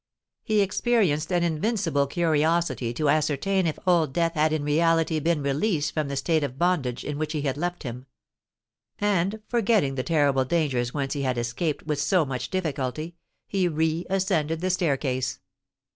[0.41, 5.93] He experienced an invincible curiosity to ascertain if Old Death had in reality been released
[5.93, 8.07] from the state of bondage in which he had left him;
[8.97, 14.07] and, forgetting the terrible dangers whence he had escaped with so much difficulty, he re
[14.09, 15.39] ascended the staircase.